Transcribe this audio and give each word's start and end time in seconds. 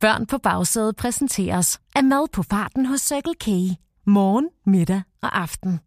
Børn 0.00 0.26
på 0.26 0.38
bagsædet 0.38 0.96
præsenteres 0.96 1.80
af 1.94 2.04
mad 2.04 2.28
på 2.32 2.42
farten 2.42 2.86
hos 2.86 3.00
Circle 3.00 3.34
K. 3.34 3.46
Morgen, 4.06 4.48
middag 4.66 5.02
og 5.22 5.40
aften. 5.40 5.80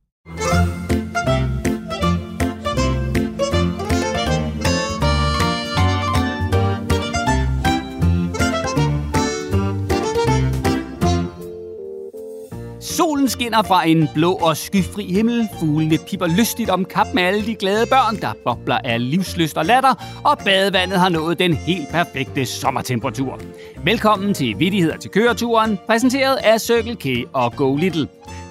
Solen 12.84 13.30
skinner 13.30 13.64
fra 13.64 13.88
en 13.88 14.10
blå 14.14 14.32
og 14.32 14.58
skyfri 14.58 15.14
himmel. 15.14 15.50
Fuglene 15.60 15.98
pipper 15.98 16.28
lystigt 16.28 16.70
om 16.70 16.86
kap 16.86 17.08
med 17.14 17.24
alle 17.24 17.46
de 17.46 17.56
glade 17.56 17.86
børn, 17.86 18.22
der 18.22 18.34
bobler 18.44 18.78
af 18.84 19.10
livsløst 19.10 19.58
og 19.58 19.66
latter, 19.66 20.22
og 20.24 20.38
badevandet 20.38 21.00
har 21.00 21.10
nået 21.10 21.40
den 21.40 21.54
helt 21.54 21.90
perfekte 21.90 22.46
sommertemperatur. 22.46 23.40
Velkommen 23.84 24.34
til 24.34 24.60
Vittigheder 24.60 24.98
til 24.98 25.12
køreturen, 25.12 25.80
præsenteret 25.88 26.36
af 26.36 26.62
Circle 26.62 26.96
K 26.96 27.06
og 27.34 27.54
Go 27.56 27.76
Little. 27.76 28.08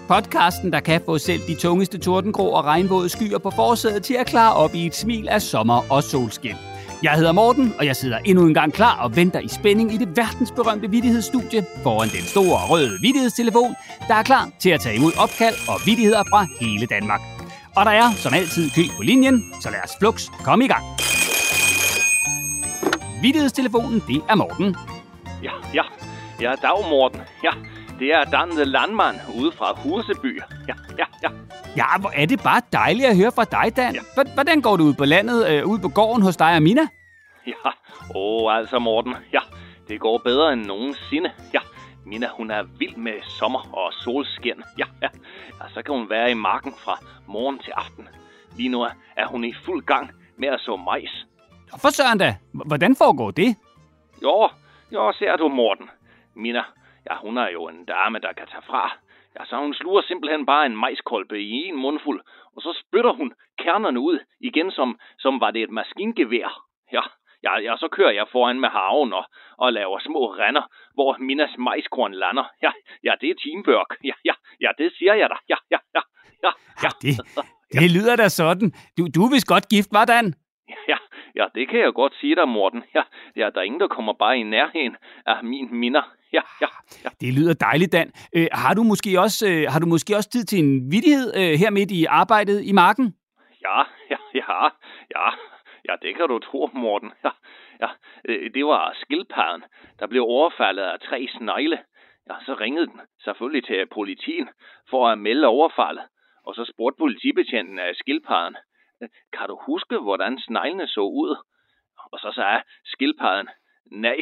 Podcasten, 0.08 0.72
der 0.72 0.80
kan 0.80 1.00
få 1.04 1.18
selv 1.18 1.40
de 1.46 1.54
tungeste 1.54 1.98
tordengrå 1.98 2.44
og 2.46 2.64
regnvåde 2.64 3.08
skyer 3.08 3.38
på 3.38 3.50
forsædet 3.50 4.02
til 4.02 4.14
at 4.14 4.26
klare 4.26 4.54
op 4.54 4.74
i 4.74 4.86
et 4.86 4.96
smil 4.96 5.28
af 5.28 5.42
sommer 5.42 5.82
og 5.90 6.02
solskin. 6.02 6.56
Jeg 7.02 7.12
hedder 7.12 7.32
Morten, 7.32 7.74
og 7.78 7.86
jeg 7.86 7.96
sidder 7.96 8.18
endnu 8.18 8.46
en 8.46 8.54
gang 8.54 8.72
klar 8.72 9.02
og 9.02 9.16
venter 9.16 9.40
i 9.40 9.48
spænding 9.48 9.94
i 9.94 9.96
det 9.96 10.16
verdensberømte 10.16 10.90
vidtighedsstudie 10.90 11.66
foran 11.82 12.08
den 12.08 12.22
store 12.22 12.66
røde 12.68 12.98
vittighedstelefon, 13.00 13.74
der 14.08 14.14
er 14.14 14.22
klar 14.22 14.48
til 14.58 14.70
at 14.70 14.80
tage 14.80 14.96
imod 14.96 15.12
opkald 15.18 15.54
og 15.68 15.80
vittigheder 15.86 16.22
fra 16.30 16.46
hele 16.60 16.86
Danmark. 16.86 17.20
Og 17.76 17.84
der 17.84 17.90
er 17.90 18.10
som 18.16 18.34
altid 18.34 18.70
kø 18.70 18.82
på 18.96 19.02
linjen, 19.02 19.54
så 19.60 19.70
lad 19.70 19.78
os 19.84 19.90
flux 19.98 20.26
komme 20.44 20.64
i 20.64 20.68
gang. 20.68 20.84
Vittighedstelefonen, 23.22 24.02
det 24.08 24.22
er 24.30 24.34
Morten. 24.34 24.76
Ja, 25.42 25.52
ja. 25.74 25.82
Ja, 26.40 26.54
dag 26.62 26.88
Morten. 26.90 27.20
Ja, 27.44 27.50
det 27.98 28.08
er 28.14 28.24
Dan 28.24 28.48
Landmann 28.48 28.70
Landmand 28.70 29.16
ude 29.40 29.52
fra 29.58 29.80
Hurseby. 29.82 30.40
Ja, 30.68 30.74
ja, 30.98 31.04
ja. 31.22 31.28
Ja, 31.76 31.98
hvor 32.00 32.10
er 32.14 32.26
det 32.26 32.40
bare 32.42 32.60
dejligt 32.72 33.06
at 33.08 33.16
høre 33.16 33.32
fra 33.32 33.44
dig, 33.44 33.76
Dan. 33.76 33.94
Ja. 33.94 34.00
Hvordan 34.34 34.60
går 34.62 34.76
det 34.76 34.84
ud 34.84 34.94
på 34.94 35.04
landet, 35.04 35.48
øh, 35.50 35.66
ude 35.66 35.80
på 35.80 35.88
gården 35.88 36.22
hos 36.22 36.36
dig 36.36 36.54
og 36.56 36.62
Mina? 36.62 36.88
Ja, 37.46 37.70
åh, 38.14 38.56
altså 38.56 38.78
Morten. 38.78 39.14
Ja, 39.32 39.40
det 39.88 40.00
går 40.00 40.18
bedre 40.18 40.52
end 40.52 40.64
nogensinde. 40.66 41.30
Ja, 41.54 41.60
Mina, 42.06 42.28
hun 42.36 42.50
er 42.50 42.62
vild 42.78 42.96
med 42.96 43.12
sommer 43.38 43.74
og 43.76 43.92
solskin. 43.92 44.62
Ja, 44.78 44.84
ja. 45.02 45.08
ja 45.60 45.68
så 45.74 45.82
kan 45.82 45.94
hun 45.94 46.10
være 46.10 46.30
i 46.30 46.34
marken 46.34 46.74
fra 46.84 46.98
morgen 47.26 47.58
til 47.58 47.72
aften. 47.76 48.08
Lige 48.56 48.68
nu 48.68 48.82
er- 48.82 49.26
hun 49.26 49.44
i 49.44 49.54
fuld 49.64 49.84
gang 49.84 50.10
med 50.38 50.48
at 50.48 50.60
så 50.60 50.76
majs. 50.76 51.26
For 51.82 51.90
søren 51.90 52.18
da, 52.18 52.36
hvordan 52.52 52.96
foregår 52.96 53.30
det? 53.30 53.56
Jo, 54.22 54.48
jo, 54.92 55.12
ser 55.18 55.36
du, 55.36 55.48
Morten. 55.48 55.88
Mina, 56.34 56.62
ja, 57.10 57.14
hun 57.22 57.38
er 57.38 57.48
jo 57.52 57.68
en 57.68 57.84
dame, 57.84 58.18
der 58.18 58.32
kan 58.38 58.46
tage 58.52 58.62
fra. 58.66 58.96
Ja, 59.38 59.44
så 59.44 59.56
hun 59.56 59.74
sluger 59.74 60.02
simpelthen 60.02 60.46
bare 60.46 60.66
en 60.66 60.76
majskolbe 60.76 61.42
i 61.42 61.50
en 61.68 61.76
mundfuld, 61.76 62.20
og 62.56 62.62
så 62.62 62.82
spytter 62.82 63.12
hun 63.12 63.32
kernerne 63.58 64.00
ud 64.00 64.18
igen, 64.40 64.70
som, 64.70 64.98
som 65.18 65.40
var 65.40 65.50
det 65.50 65.62
et 65.62 65.70
maskingevær. 65.70 66.64
Ja, 66.92 67.02
ja, 67.44 67.58
ja, 67.58 67.76
så 67.76 67.88
kører 67.88 68.10
jeg 68.10 68.26
foran 68.32 68.60
med 68.60 68.68
haven 68.68 69.12
og, 69.12 69.24
og 69.58 69.72
laver 69.72 69.98
små 69.98 70.26
render, 70.26 70.62
hvor 70.94 71.16
Minas 71.20 71.54
majskorn 71.58 72.14
lander. 72.14 72.44
Ja, 72.62 72.72
ja, 73.04 73.12
det 73.20 73.30
er 73.30 73.34
teamwork. 73.34 73.96
Ja, 74.04 74.16
ja, 74.24 74.34
ja, 74.60 74.70
det 74.78 74.92
siger 74.98 75.14
jeg 75.14 75.30
da. 75.30 75.36
Ja, 75.48 75.56
ja, 75.70 75.78
ja, 75.94 76.02
ja, 76.44 76.50
ja. 76.82 76.88
Det, 77.02 77.12
det 77.72 77.90
lyder 77.90 78.16
da 78.16 78.28
sådan. 78.28 78.72
Du, 78.98 79.02
du 79.14 79.24
er 79.24 79.30
vist 79.30 79.48
godt 79.48 79.68
gift, 79.68 79.88
var 79.92 80.04
Dan? 80.04 80.34
Ja, 80.88 80.96
ja, 81.36 81.46
det 81.54 81.68
kan 81.68 81.80
jeg 81.80 81.92
godt 81.94 82.14
sige 82.20 82.34
dig, 82.34 82.48
Morten. 82.48 82.84
Ja, 82.94 83.02
ja, 83.36 83.50
der 83.50 83.60
er 83.60 83.62
ingen, 83.62 83.80
der 83.80 83.88
kommer 83.88 84.12
bare 84.12 84.38
i 84.38 84.42
nærheden 84.42 84.96
af 85.26 85.44
min 85.44 85.68
minder. 85.76 86.02
Ja, 86.32 86.40
ja, 86.60 86.66
ja. 87.04 87.08
Det 87.20 87.34
lyder 87.34 87.54
dejligt, 87.54 87.92
Dan. 87.92 88.12
Øh, 88.36 88.46
har, 88.52 88.74
du 88.74 88.82
måske 88.82 89.20
også, 89.20 89.48
øh, 89.50 89.64
har 89.72 89.80
du 89.80 89.86
måske 89.86 90.16
også 90.16 90.30
tid 90.30 90.44
til 90.44 90.58
en 90.58 90.92
vittighed 90.92 91.28
øh, 91.36 91.58
her 91.62 91.70
midt 91.70 91.90
i 91.90 92.04
arbejdet 92.04 92.64
i 92.64 92.72
marken? 92.72 93.14
Ja, 93.66 93.78
ja, 94.10 94.16
ja, 94.34 94.64
ja, 95.16 95.26
ja, 95.88 95.94
det 96.02 96.16
kan 96.16 96.28
du 96.28 96.38
tro, 96.38 96.70
Morten. 96.74 97.12
Ja, 97.24 97.30
ja, 97.80 97.88
øh, 98.28 98.50
det 98.54 98.66
var 98.66 98.96
skildpadden, 99.02 99.62
der 99.98 100.06
blev 100.06 100.22
overfaldet 100.22 100.82
af 100.82 101.00
tre 101.00 101.28
snegle. 101.38 101.78
Ja, 102.30 102.34
så 102.46 102.54
ringede 102.60 102.86
den 102.86 103.00
selvfølgelig 103.24 103.64
til 103.64 103.86
politien 103.92 104.48
for 104.90 105.08
at 105.08 105.18
melde 105.18 105.46
overfaldet. 105.46 106.04
Og 106.46 106.54
så 106.54 106.64
spurgte 106.72 106.98
politibetjenten 106.98 107.78
af 107.78 107.90
skildpadden, 107.94 108.56
"Øh, 108.56 108.62
kan 109.36 109.46
du 109.48 109.56
huske, 109.66 109.98
hvordan 109.98 110.38
sneglene 110.38 110.86
så 110.86 111.00
ud? 111.00 111.32
Og 112.12 112.18
så 112.18 112.32
sagde 112.34 112.62
skildpadden, 112.84 113.48
nej, 113.92 114.18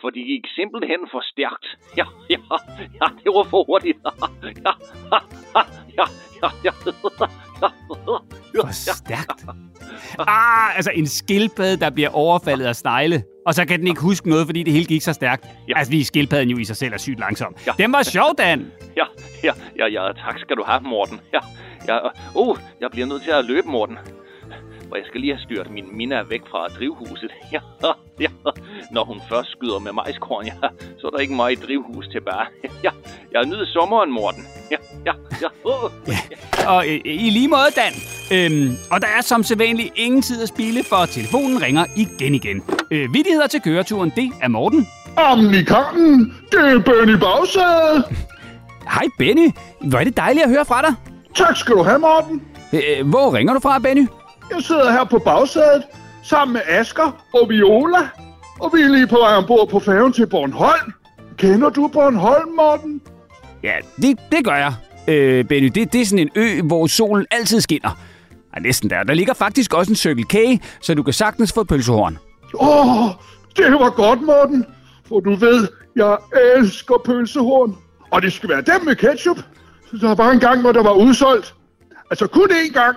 for 0.00 0.10
de 0.10 0.20
gik 0.24 0.44
simpelthen 0.58 1.00
for 1.12 1.22
stærkt. 1.32 1.66
Ja, 1.96 2.06
ja, 2.30 2.40
ja, 3.00 3.06
det 3.22 3.30
var 3.36 3.44
for 3.52 3.64
hurtigt. 3.64 3.98
Ja, 4.66 4.72
ja, 5.14 5.20
ja, 5.98 6.04
ja, 6.44 6.50
ja, 6.64 6.72
ja. 6.82 7.68
For 8.60 8.72
stærkt. 8.72 9.44
Ah, 10.18 10.76
altså 10.76 10.90
en 10.90 11.06
skildpadde, 11.06 11.80
der 11.80 11.90
bliver 11.90 12.08
overfaldet 12.08 12.66
af 12.66 12.76
snegle. 12.76 13.24
Og 13.46 13.54
så 13.54 13.66
kan 13.66 13.78
den 13.78 13.86
ikke 13.86 14.00
huske 14.00 14.28
noget, 14.28 14.46
fordi 14.46 14.62
det 14.62 14.72
hele 14.72 14.84
gik 14.84 15.02
så 15.02 15.12
stærkt. 15.12 15.46
Ja. 15.68 15.78
Altså, 15.78 15.92
vi 15.92 16.04
skildpadden 16.04 16.50
jo 16.50 16.58
i 16.58 16.64
sig 16.64 16.76
selv 16.76 16.92
er 16.92 16.98
sygt 16.98 17.18
langsom. 17.20 17.56
Ja. 17.66 17.72
Den 17.78 17.92
var 17.92 18.02
sjov, 18.02 18.34
Dan. 18.38 18.72
Ja, 18.96 19.04
ja, 19.44 19.52
ja, 19.76 19.86
ja, 19.86 20.12
tak 20.12 20.38
skal 20.38 20.56
du 20.56 20.62
have, 20.62 20.80
Morten. 20.80 21.20
Ja, 21.32 21.40
ja, 21.88 21.98
uh, 22.36 22.58
jeg 22.80 22.90
bliver 22.90 23.06
nødt 23.06 23.22
til 23.22 23.30
at 23.30 23.44
løbe, 23.44 23.68
Morten. 23.68 23.98
For 24.88 24.96
jeg 24.96 25.04
skal 25.06 25.20
lige 25.20 25.32
have 25.34 25.42
styrt 25.46 25.70
min 25.70 25.84
Mina 25.96 26.22
væk 26.22 26.42
fra 26.50 26.68
drivhuset. 26.68 27.30
Ja, 27.52 27.60
ja. 28.20 28.26
Når 28.92 29.04
hun 29.04 29.20
først 29.28 29.50
skyder 29.50 29.78
med 29.78 29.92
majskorn, 29.92 30.46
ja, 30.46 30.52
så 30.98 31.06
er 31.06 31.10
der 31.10 31.18
ikke 31.18 31.34
meget 31.34 31.62
drivhus 31.66 32.08
tilbage. 32.08 32.46
Ja, 32.84 32.90
jeg 33.32 33.44
nyder 33.46 33.66
sommeren, 33.66 34.12
Morten. 34.12 34.46
Ja, 34.70 34.76
ja, 35.06 35.12
ja. 35.42 35.48
Uh. 35.64 35.90
Og 36.66 36.88
øh, 36.88 37.00
i 37.04 37.30
lige 37.30 37.48
måde, 37.48 37.70
Dan. 37.80 37.92
Øhm, 38.34 38.76
og 38.90 39.00
der 39.00 39.06
er 39.18 39.20
som 39.20 39.42
sædvanligt 39.42 39.92
ingen 39.96 40.22
tid 40.22 40.42
at 40.42 40.48
spille, 40.48 40.84
for 40.84 41.06
telefonen 41.06 41.62
ringer 41.62 41.84
igen 41.96 42.34
igen. 42.34 42.62
Øh, 42.90 43.14
vittigheder 43.14 43.46
til 43.46 43.60
køreturen, 43.60 44.12
det 44.16 44.32
er 44.42 44.48
Morten. 44.48 44.86
Amerikanen, 45.16 46.34
det 46.52 46.60
er 46.60 46.78
Benny 46.78 47.14
Bagsæde. 47.14 48.04
Hej 48.94 49.06
Benny. 49.18 49.50
Hvor 49.80 49.98
er 49.98 50.04
det 50.04 50.16
dejligt 50.16 50.44
at 50.44 50.50
høre 50.50 50.64
fra 50.64 50.82
dig. 50.82 50.94
Tak 51.34 51.56
skal 51.56 51.74
du 51.74 51.82
have, 51.82 51.98
Morten. 51.98 52.42
Øh, 52.72 53.08
hvor 53.08 53.34
ringer 53.34 53.54
du 53.54 53.60
fra, 53.60 53.78
Benny? 53.78 54.06
Jeg 54.50 54.62
sidder 54.62 54.92
her 54.92 55.04
på 55.04 55.18
bagsædet 55.18 55.82
sammen 56.22 56.52
med 56.52 56.60
Asker 56.66 57.24
og 57.34 57.48
Viola. 57.48 58.08
Og 58.60 58.72
vi 58.74 58.80
er 58.82 58.88
lige 58.88 59.06
på 59.06 59.16
vej 59.16 59.34
ombord 59.36 59.68
på 59.68 59.80
færgen 59.80 60.12
til 60.12 60.26
Bornholm. 60.26 60.92
Kender 61.36 61.70
du 61.70 61.88
Bornholm, 61.88 62.48
Morten? 62.54 63.00
Ja, 63.62 63.74
det, 63.96 64.18
det 64.32 64.44
gør 64.44 64.54
jeg. 64.54 64.74
Øh, 65.08 65.44
Benny, 65.44 65.66
det, 65.74 65.92
det 65.92 66.00
er 66.00 66.04
sådan 66.06 66.18
en 66.18 66.30
ø, 66.34 66.62
hvor 66.62 66.86
solen 66.86 67.26
altid 67.30 67.60
skinner. 67.60 67.98
Ja, 68.54 68.60
næsten 68.60 68.90
der. 68.90 69.02
Der 69.02 69.14
ligger 69.14 69.34
faktisk 69.34 69.74
også 69.74 69.92
en 69.92 69.96
Circle 69.96 70.24
K, 70.24 70.62
så 70.80 70.94
du 70.94 71.02
kan 71.02 71.12
sagtens 71.12 71.52
få 71.52 71.64
pølsehorn. 71.64 72.18
Åh, 72.54 73.04
oh, 73.04 73.10
det 73.56 73.72
var 73.72 73.90
godt, 73.90 74.22
Morten. 74.22 74.66
For 75.08 75.20
du 75.20 75.34
ved, 75.34 75.68
jeg 75.96 76.16
elsker 76.56 76.94
pølsehorn. 77.04 77.76
Og 78.10 78.22
det 78.22 78.32
skal 78.32 78.48
være 78.48 78.62
dem 78.62 78.84
med 78.84 78.96
ketchup. 78.96 79.38
Der 80.00 80.14
var 80.14 80.30
en 80.30 80.40
gang, 80.40 80.60
hvor 80.60 80.72
der 80.72 80.82
var 80.82 80.92
udsolgt. 80.92 81.54
Altså 82.10 82.26
kun 82.26 82.50
én 82.50 82.72
gang. 82.72 82.96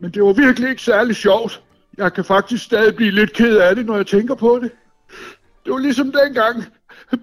Men 0.00 0.10
det 0.10 0.22
var 0.22 0.32
virkelig 0.32 0.70
ikke 0.70 0.82
særlig 0.82 1.16
sjovt. 1.16 1.62
Jeg 1.98 2.12
kan 2.12 2.24
faktisk 2.24 2.64
stadig 2.64 2.96
blive 2.96 3.10
lidt 3.10 3.32
ked 3.32 3.56
af 3.56 3.76
det, 3.76 3.86
når 3.86 3.96
jeg 3.96 4.06
tænker 4.06 4.34
på 4.34 4.58
det. 4.62 4.70
Det 5.64 5.72
var 5.72 5.78
ligesom 5.78 6.12
dengang, 6.24 6.64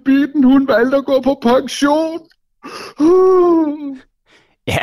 Bitten 0.06 0.44
hun 0.44 0.68
valgte 0.68 0.98
at 0.98 1.06
gå 1.06 1.22
på 1.22 1.40
pension. 1.42 2.20
Uh. 3.00 3.98
Ja, 4.68 4.78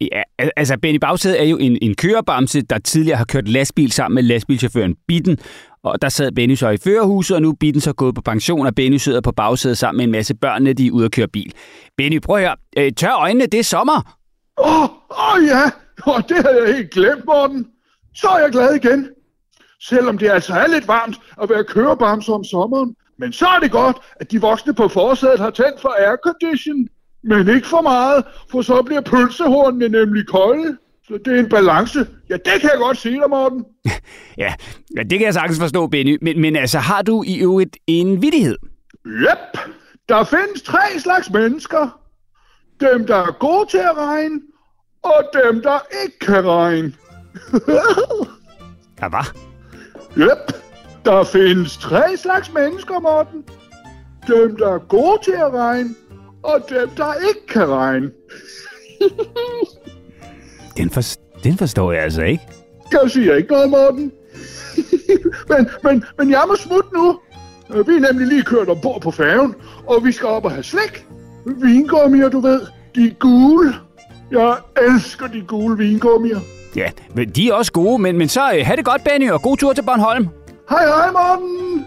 ja 0.00 0.22
al- 0.38 0.50
altså 0.56 0.78
Benny 0.82 0.98
Bagsæde 0.98 1.38
er 1.38 1.44
jo 1.44 1.56
en, 1.56 1.78
en 1.82 1.94
kørebamse, 1.94 2.62
der 2.62 2.78
tidligere 2.78 3.16
har 3.18 3.24
kørt 3.24 3.48
lastbil 3.48 3.92
sammen 3.92 4.14
med 4.14 4.22
lastbilchaufføren 4.22 4.96
Bitten. 5.08 5.38
Og 5.82 6.02
der 6.02 6.08
sad 6.08 6.32
Benny 6.32 6.54
så 6.54 6.68
i 6.68 6.76
førerhuset, 6.76 7.34
og 7.36 7.42
nu 7.42 7.50
er 7.50 7.54
Bitten 7.60 7.80
så 7.80 7.92
gået 7.92 8.14
på 8.14 8.20
pension, 8.20 8.66
og 8.66 8.74
Benny 8.74 8.96
sidder 8.96 9.20
på 9.20 9.32
bagsædet 9.32 9.78
sammen 9.78 9.96
med 9.96 10.04
en 10.04 10.10
masse 10.10 10.34
børn, 10.34 10.62
når 10.62 10.72
de 10.72 10.86
er 10.86 10.90
ude 10.90 11.04
at 11.04 11.12
køre 11.12 11.28
bil. 11.28 11.52
Benny, 11.96 12.20
prøv 12.20 12.38
høre. 12.38 12.56
Øh, 12.76 12.92
tør 12.92 13.14
øjnene, 13.14 13.46
det 13.46 13.60
er 13.60 13.64
sommer. 13.64 14.16
Åh, 14.58 14.82
oh, 14.82 14.88
oh 15.08 15.44
ja, 15.46 15.70
oh, 16.14 16.22
det 16.28 16.36
havde 16.36 16.64
jeg 16.66 16.76
helt 16.76 16.90
glemt, 16.90 17.24
Morten. 17.24 17.66
Så 18.14 18.28
er 18.28 18.38
jeg 18.38 18.52
glad 18.52 18.74
igen. 18.74 19.08
Selvom 19.80 20.18
det 20.18 20.30
altså 20.30 20.54
er 20.54 20.66
lidt 20.66 20.88
varmt 20.88 21.16
at 21.42 21.50
være 21.50 21.64
kørebamse 21.64 22.32
om 22.32 22.44
sommeren. 22.44 22.96
Men 23.18 23.32
så 23.32 23.46
er 23.46 23.58
det 23.58 23.70
godt, 23.70 23.96
at 24.16 24.30
de 24.30 24.40
voksne 24.40 24.74
på 24.74 24.88
forsædet 24.88 25.40
har 25.40 25.50
tændt 25.50 25.80
for 25.80 25.94
aircondition. 25.98 26.88
Men 27.24 27.48
ikke 27.48 27.68
for 27.68 27.80
meget, 27.80 28.24
for 28.50 28.62
så 28.62 28.82
bliver 28.82 29.00
pølsehornene 29.00 29.88
nemlig 29.88 30.26
kolde. 30.26 30.76
Så 31.08 31.18
det 31.24 31.36
er 31.36 31.40
en 31.40 31.48
balance. 31.48 32.06
Ja, 32.30 32.34
det 32.34 32.60
kan 32.60 32.70
jeg 32.70 32.78
godt 32.78 32.98
sige 32.98 33.14
dig, 33.20 33.30
Morten. 33.30 33.64
Ja, 34.38 34.54
ja 34.96 35.02
det 35.02 35.18
kan 35.18 35.22
jeg 35.22 35.34
sagtens 35.34 35.60
forstå, 35.60 35.86
Benny. 35.86 36.18
Men, 36.22 36.40
men 36.40 36.56
altså, 36.56 36.78
har 36.78 37.02
du 37.02 37.22
i 37.26 37.38
øvrigt 37.38 37.76
en 37.86 38.22
vittighed? 38.22 38.56
Yep, 39.06 39.58
der 40.08 40.24
findes 40.24 40.62
tre 40.62 40.98
slags 40.98 41.30
mennesker. 41.30 42.00
Dem, 42.80 43.06
der 43.06 43.16
er 43.16 43.38
gode 43.38 43.70
til 43.70 43.78
at 43.78 43.96
regne, 43.96 44.40
og 45.04 45.24
dem, 45.44 45.62
der 45.62 45.78
ikke 46.04 46.18
kan 46.18 46.46
regne. 46.48 46.92
Ja, 49.00 49.08
hvad? 49.08 49.26
Yep, 50.18 50.54
der 51.04 51.24
findes 51.24 51.76
tre 51.76 52.16
slags 52.16 52.52
mennesker, 52.52 53.00
Morten. 53.00 53.44
dem, 54.28 54.56
der 54.56 54.74
er 54.74 54.78
gode 54.78 55.18
til 55.24 55.32
at 55.32 55.52
regne, 55.52 55.90
og 56.42 56.60
dem, 56.68 56.88
der 56.88 57.14
ikke 57.28 57.46
kan 57.48 57.68
regne. 57.68 58.10
Den, 60.76 60.90
for, 60.90 61.02
den 61.44 61.58
forstår 61.58 61.92
jeg 61.92 62.02
altså 62.02 62.22
ikke. 62.22 62.42
Jeg 62.92 63.10
siger 63.10 63.34
ikke 63.34 63.52
noget, 63.52 63.70
Morten. 63.70 64.12
men, 65.50 65.68
men, 65.84 66.04
men 66.18 66.30
jeg 66.30 66.44
må 66.48 66.56
smutte 66.56 66.88
nu. 66.94 67.20
Vi 67.68 67.94
er 67.94 68.12
nemlig 68.12 68.26
lige 68.26 68.42
kørt 68.42 68.68
ombord 68.68 69.00
på 69.00 69.10
færgen, 69.10 69.54
og 69.86 70.04
vi 70.04 70.12
skal 70.12 70.28
op 70.28 70.44
og 70.44 70.50
have 70.50 70.62
slik. 70.62 71.06
Vingummier, 71.46 72.28
du 72.28 72.40
ved. 72.40 72.60
De 72.94 73.06
er 73.06 73.14
gule. 73.14 73.74
Jeg 74.30 74.56
elsker 74.76 75.26
de 75.26 75.42
gule 75.42 75.78
vingummier. 75.78 76.40
Ja, 76.76 76.90
men 77.14 77.30
de 77.30 77.48
er 77.48 77.54
også 77.54 77.72
gode, 77.72 78.02
men, 78.02 78.18
men 78.18 78.28
så 78.28 78.52
øh, 78.54 78.66
have 78.66 78.76
det 78.76 78.84
godt, 78.84 79.04
Benny, 79.04 79.30
og 79.30 79.42
god 79.42 79.56
tur 79.56 79.72
til 79.72 79.82
Bornholm. 79.82 80.28
Hej, 80.70 80.86
hej, 80.86 81.10
Morten. 81.12 81.86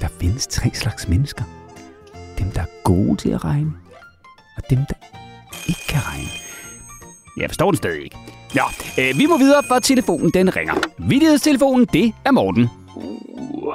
Der 0.00 0.08
findes 0.20 0.46
tre 0.46 0.70
slags 0.74 1.08
mennesker. 1.08 1.44
Dem, 2.38 2.50
der 2.50 2.60
er 2.60 2.82
gode 2.84 3.16
til 3.16 3.30
at 3.30 3.44
regne, 3.44 3.72
og 4.56 4.62
dem, 4.70 4.78
der 4.78 4.94
ikke 5.68 5.86
kan 5.88 6.00
regne. 6.06 6.28
Jeg 7.36 7.50
forstår 7.50 7.70
det 7.70 7.78
stadig 7.78 8.02
ikke. 8.04 8.16
Nå, 8.54 8.62
øh, 8.98 9.18
vi 9.18 9.26
må 9.26 9.38
videre, 9.38 9.62
for 9.68 9.78
telefonen 9.78 10.30
den 10.30 10.56
ringer. 10.56 10.74
Vittighedstelefonen, 10.98 11.86
det 11.92 12.14
er 12.24 12.30
Morten. 12.30 12.70
Uh. 12.96 13.74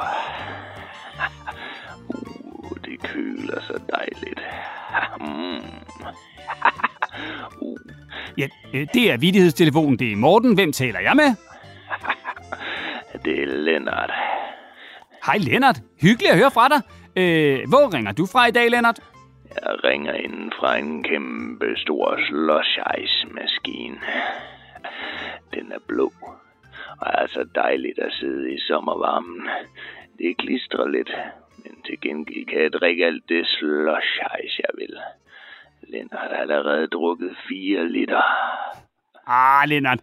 Uh, 2.07 2.77
det 2.85 2.99
køler 3.03 3.61
så 3.61 3.73
dejligt. 3.91 4.39
Mm. 5.19 5.82
Ja, 8.37 8.47
øh, 8.73 8.87
det 8.93 9.11
er 9.11 9.17
vittighedstelefonen, 9.17 9.99
det 9.99 10.11
er 10.11 10.15
Morten. 10.15 10.53
Hvem 10.53 10.71
taler 10.71 10.99
jeg 10.99 11.15
med? 11.15 11.35
Det 13.25 13.43
er 13.43 13.47
Lennart. 13.47 14.11
Hej, 15.25 15.37
Lennart. 15.37 15.79
Hyggeligt 16.01 16.31
at 16.31 16.37
høre 16.37 16.51
fra 16.51 16.67
dig. 16.67 16.81
Øh, 17.15 17.69
hvor 17.69 17.93
ringer 17.93 18.11
du 18.11 18.25
fra 18.25 18.45
i 18.45 18.51
dag, 18.51 18.69
Lennart? 18.69 18.99
Jeg 19.55 19.83
ringer 19.83 20.13
ind 20.13 20.51
fra 20.59 20.77
en 20.77 21.03
kæmpe 21.03 21.65
stor 21.77 22.19
slush 22.27 22.79
ice 23.03 23.27
maskine. 23.31 23.97
Den 25.53 25.71
er 25.71 25.79
blå. 25.87 26.11
Og 26.99 27.07
er 27.13 27.27
så 27.27 27.45
dejligt 27.55 27.99
at 27.99 28.13
sidde 28.13 28.53
i 28.53 28.59
sommervarmen. 28.59 29.47
Det 30.17 30.37
klistrer 30.37 30.87
lidt, 30.87 31.11
men 31.63 31.81
til 31.85 32.01
gengæld 32.01 32.45
kan 32.45 32.61
jeg 32.61 32.73
drikke 32.73 33.05
alt 33.05 33.23
det 33.29 33.45
ice, 34.43 34.61
jeg 34.65 34.73
vil. 34.77 34.95
Lennart 35.93 36.31
har 36.31 36.37
allerede 36.37 36.87
drukket 36.87 37.35
4 37.49 37.87
liter. 37.89 38.23
Ah, 39.27 39.69
Lennart. 39.69 39.99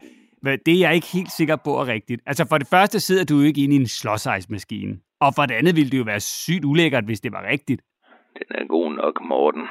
Det 0.66 0.74
er 0.74 0.80
jeg 0.80 0.94
ikke 0.94 1.12
helt 1.14 1.32
sikker 1.38 1.56
på 1.64 1.70
er 1.70 1.86
rigtigt. 1.86 2.20
Altså, 2.26 2.46
for 2.48 2.58
det 2.58 2.68
første 2.74 3.00
sidder 3.00 3.24
du 3.24 3.34
jo 3.40 3.44
ikke 3.46 3.64
inde 3.64 3.76
i 3.76 3.80
en 3.80 3.86
slåsejsmaskine. 3.86 4.94
Og 5.20 5.30
for 5.36 5.42
det 5.46 5.54
andet 5.54 5.76
ville 5.76 5.90
det 5.90 5.98
jo 5.98 6.10
være 6.12 6.20
sygt 6.20 6.64
ulækkert, 6.64 7.04
hvis 7.04 7.20
det 7.20 7.32
var 7.32 7.48
rigtigt. 7.52 7.82
Den 8.38 8.56
er 8.60 8.66
god 8.66 8.92
nok, 8.92 9.20
Morten. 9.24 9.68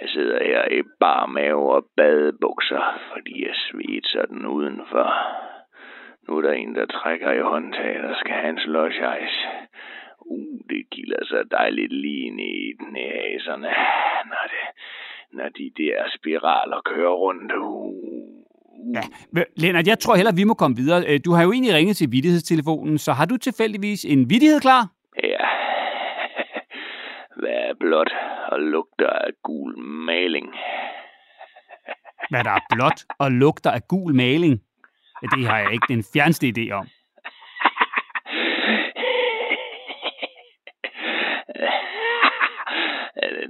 Jeg 0.00 0.08
sidder 0.08 0.44
her 0.44 0.78
i 0.78 0.82
bar 1.00 1.26
mave 1.26 1.74
og 1.76 1.84
badebukser, 1.96 2.84
fordi 3.12 3.46
jeg 3.46 3.54
svedser 3.54 4.24
den 4.26 4.46
udenfor. 4.46 5.08
Nu 6.28 6.36
er 6.38 6.42
der 6.42 6.52
en, 6.52 6.74
der 6.74 6.86
trækker 6.86 7.32
i 7.32 7.40
håndtaget 7.40 8.04
og 8.10 8.16
skal 8.16 8.34
have 8.34 8.50
en 8.50 8.58
ice. 9.22 9.40
Uh, 10.20 10.58
det 10.70 10.90
kilder 10.92 11.24
så 11.24 11.44
dejligt 11.50 11.92
lige 11.92 12.26
ind 12.26 12.40
i 12.40 12.76
næserne, 12.92 13.72
når, 14.30 14.44
det, 14.52 14.64
når 15.32 15.48
de 15.48 15.70
der 15.76 15.96
spiraler 16.16 16.80
kører 16.84 17.14
rundt. 17.24 17.52
Uh. 17.52 18.94
Ja, 18.94 19.02
men, 19.32 19.44
Lennart, 19.56 19.86
jeg 19.86 19.98
tror 19.98 20.16
heller, 20.16 20.32
vi 20.32 20.44
må 20.44 20.54
komme 20.54 20.76
videre. 20.76 21.04
Øh, 21.08 21.20
Du 21.24 21.32
har 21.32 21.42
jo 21.42 21.52
egentlig 21.52 21.74
ringet 21.74 21.96
til 21.96 22.12
vittighedstelefonen, 22.12 22.98
så 22.98 23.12
har 23.12 23.24
du 23.26 23.36
tilfældigvis 23.36 24.04
en 24.04 24.30
vittighed 24.30 24.60
klar? 24.60 24.88
Ja. 25.22 25.44
Hvad 27.40 27.58
er 27.70 27.74
blot 27.80 28.12
og 28.52 28.60
lugter 28.60 29.10
af 29.10 29.30
gul 29.42 29.78
maling? 29.78 30.46
Hvad 32.30 32.44
der 32.44 32.50
er 32.50 32.60
blåt 32.74 33.04
og 33.18 33.32
lugter 33.32 33.70
af 33.70 33.82
gul 33.88 34.14
maling? 34.14 34.60
Ja, 35.22 35.26
det 35.36 35.46
har 35.46 35.58
jeg 35.58 35.72
ikke 35.72 35.86
den 35.88 36.04
fjerneste 36.12 36.46
idé 36.56 36.70
om. 36.72 36.86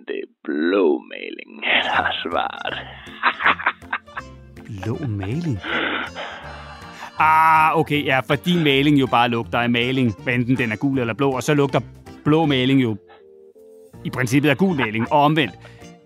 Det 0.08 0.19
er 0.25 0.30
blå 0.44 0.98
maling, 0.98 1.64
svaret. 2.30 2.78
Blå 4.84 4.98
maling? 5.20 5.58
Ah, 7.20 7.78
okay, 7.78 8.04
ja, 8.04 8.20
fordi 8.20 8.56
maling 8.64 9.00
jo 9.00 9.06
bare 9.06 9.28
lugter 9.28 9.58
af 9.58 9.70
maling, 9.70 10.14
hvad 10.25 10.34
enten 10.34 10.56
den 10.56 10.72
er 10.72 10.76
gul 10.76 10.98
eller 10.98 11.14
blå, 11.14 11.30
og 11.30 11.42
så 11.42 11.54
lugter 11.54 11.80
blå 12.25 12.46
maling 12.46 12.82
jo 12.82 12.96
i 14.04 14.10
princippet 14.10 14.50
af 14.50 14.56
gul 14.58 14.76
maling, 14.76 15.12
og 15.12 15.22
omvendt. 15.22 15.54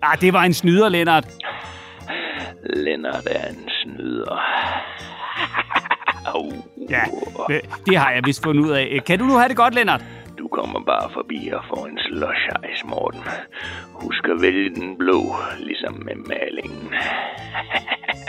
Ah, 0.03 0.21
det 0.21 0.33
var 0.33 0.43
en 0.43 0.55
snyder, 0.55 0.89
Lennart. 0.89 1.29
Lennart 2.77 3.27
er 3.31 3.49
en 3.49 3.69
snyder. 3.83 4.41
Au. 6.35 6.53
Ja, 6.91 7.03
det 7.87 7.99
har 7.99 8.11
jeg 8.11 8.23
vist 8.25 8.43
fundet 8.43 8.65
ud 8.65 8.71
af. 8.71 9.01
Kan 9.07 9.19
du 9.19 9.25
nu 9.25 9.37
have 9.37 9.49
det 9.49 9.57
godt, 9.57 9.75
Lennart? 9.75 10.05
Du 10.39 10.49
kommer 10.49 10.81
bare 10.87 11.11
forbi 11.13 11.51
og 11.53 11.63
får 11.69 11.87
en 11.87 11.99
slush 11.99 12.45
ice, 12.73 12.87
Morten. 12.87 13.21
Husk 13.95 14.25
at 14.29 14.43
vælge 14.43 14.75
den 14.75 14.99
blå, 14.99 15.35
ligesom 15.59 15.95
med 16.05 16.15
malingen. 16.17 16.89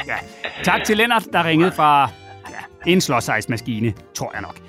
Ja. 0.08 0.16
Tak 0.64 0.84
til 0.84 0.98
Lennart, 0.98 1.28
der 1.34 1.44
ringede 1.46 1.72
fra 1.72 2.10
ja, 2.50 2.92
en 2.92 3.02
slåsejsmaskine, 3.02 3.94
tror 4.16 4.32
jeg 4.34 4.42
nok. 4.42 4.60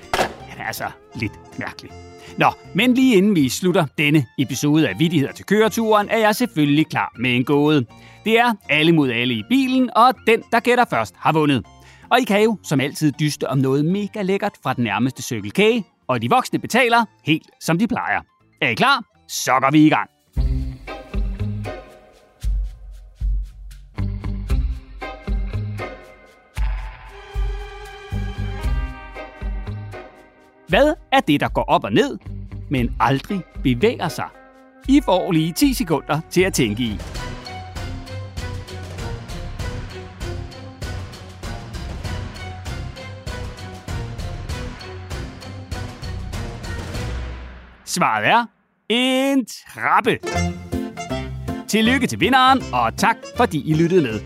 Han 0.48 0.60
er 0.60 0.66
altså 0.66 0.84
lidt 1.14 1.58
mærkelig. 1.58 1.90
Nå, 2.38 2.46
men 2.74 2.94
lige 2.94 3.16
inden 3.16 3.36
vi 3.36 3.48
slutter 3.48 3.86
denne 3.98 4.26
episode 4.38 4.88
af 4.88 4.98
Vittigheder 4.98 5.32
til 5.32 5.44
køreturen, 5.46 6.08
er 6.08 6.18
jeg 6.18 6.34
selvfølgelig 6.34 6.86
klar 6.86 7.12
med 7.18 7.36
en 7.36 7.44
gåde. 7.44 7.86
Det 8.24 8.38
er 8.38 8.54
alle 8.68 8.92
mod 8.92 9.10
alle 9.10 9.34
i 9.34 9.42
bilen, 9.48 9.90
og 9.96 10.14
den, 10.26 10.42
der 10.52 10.60
gætter 10.60 10.84
først, 10.90 11.14
har 11.18 11.32
vundet. 11.32 11.66
Og 12.10 12.20
I 12.20 12.24
kan 12.24 12.42
jo 12.42 12.56
som 12.62 12.80
altid 12.80 13.12
dyste 13.12 13.48
om 13.48 13.58
noget 13.58 13.84
mega 13.84 14.22
lækkert 14.22 14.52
fra 14.62 14.72
den 14.74 14.84
nærmeste 14.84 15.22
Circle 15.22 15.50
K, 15.50 15.84
og 16.08 16.22
de 16.22 16.30
voksne 16.30 16.58
betaler 16.58 17.04
helt 17.24 17.50
som 17.60 17.78
de 17.78 17.88
plejer. 17.88 18.20
Er 18.62 18.68
I 18.68 18.74
klar? 18.74 19.04
Så 19.28 19.58
går 19.60 19.70
vi 19.70 19.86
i 19.86 19.88
gang. 19.88 20.10
Hvad 30.68 30.94
er 31.12 31.20
det, 31.20 31.40
der 31.40 31.48
går 31.48 31.62
op 31.62 31.84
og 31.84 31.92
ned, 31.92 32.18
men 32.70 32.96
aldrig 33.00 33.40
bevæger 33.62 34.08
sig? 34.08 34.28
I 34.88 35.00
får 35.04 35.32
lige 35.32 35.52
10 35.52 35.74
sekunder 35.74 36.20
til 36.30 36.42
at 36.42 36.54
tænke 36.54 36.82
i. 36.82 37.00
Svaret 47.94 48.26
er 48.26 48.44
en 48.88 49.46
trappe. 49.46 50.18
Tillykke 51.68 52.06
til 52.06 52.20
vinderen, 52.20 52.62
og 52.72 52.96
tak 52.96 53.16
fordi 53.36 53.70
I 53.70 53.74
lyttede 53.74 54.02
med. 54.02 54.20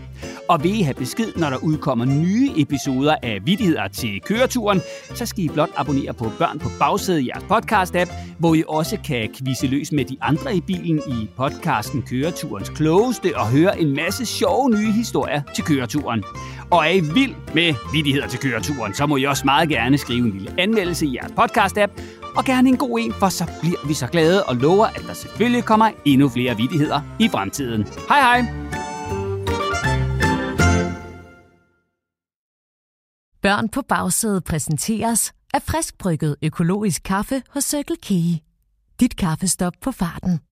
Og 0.47 0.63
vil 0.63 0.79
I 0.79 0.81
have 0.81 0.93
besked, 0.93 1.35
når 1.35 1.49
der 1.49 1.57
udkommer 1.57 2.05
nye 2.05 2.49
episoder 2.57 3.15
af 3.23 3.39
Vittigheder 3.45 3.87
til 3.87 4.21
køreturen, 4.21 4.81
så 5.15 5.25
skal 5.25 5.43
I 5.43 5.47
blot 5.47 5.69
abonnere 5.77 6.13
på 6.13 6.31
Børn 6.39 6.59
på 6.59 6.69
Bagsædet 6.79 7.21
i 7.21 7.27
jeres 7.27 7.43
podcast-app, 7.43 8.13
hvor 8.39 8.55
I 8.55 8.63
også 8.67 8.97
kan 9.05 9.29
kvise 9.33 9.67
løs 9.67 9.91
med 9.91 10.05
de 10.05 10.17
andre 10.21 10.55
i 10.55 10.61
bilen 10.61 11.01
i 11.07 11.29
podcasten 11.37 12.01
Køreturens 12.01 12.69
Klogeste 12.69 13.37
og 13.37 13.47
høre 13.47 13.79
en 13.79 13.95
masse 13.95 14.25
sjove 14.25 14.69
nye 14.69 14.91
historier 14.91 15.41
til 15.55 15.63
køreturen. 15.63 16.23
Og 16.71 16.85
er 16.85 16.89
I 16.89 16.99
vild 16.99 17.35
med 17.53 17.73
vidigheder 17.93 18.27
til 18.27 18.39
køreturen, 18.39 18.93
så 18.93 19.05
må 19.05 19.17
I 19.17 19.23
også 19.23 19.45
meget 19.45 19.69
gerne 19.69 19.97
skrive 19.97 20.19
en 20.25 20.31
lille 20.31 20.59
anmeldelse 20.59 21.05
i 21.05 21.15
jeres 21.15 21.31
podcast-app, 21.31 22.01
og 22.37 22.45
gerne 22.45 22.69
en 22.69 22.77
god 22.77 22.99
en, 22.99 23.13
for 23.13 23.29
så 23.29 23.51
bliver 23.61 23.87
vi 23.87 23.93
så 23.93 24.07
glade 24.07 24.43
og 24.43 24.55
lover, 24.55 24.85
at 24.85 25.01
der 25.07 25.13
selvfølgelig 25.13 25.63
kommer 25.63 25.91
endnu 26.05 26.29
flere 26.29 26.57
vidigheder 26.57 27.01
i 27.19 27.29
fremtiden. 27.29 27.83
Hej 28.09 28.19
hej! 28.19 28.45
Børn 33.41 33.69
på 33.69 33.81
bagsædet 33.81 34.43
præsenteres 34.43 35.33
af 35.53 35.61
friskbrygget 35.61 36.35
økologisk 36.43 37.01
kaffe 37.03 37.41
hos 37.49 37.63
Circle 37.63 37.95
K. 37.95 38.09
Dit 38.99 39.17
kaffestop 39.17 39.73
på 39.81 39.91
farten. 39.91 40.39